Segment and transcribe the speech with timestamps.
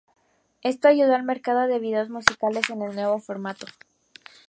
[0.63, 3.67] Esto ayudó al mercado de vídeos musicales en el nuevo formato.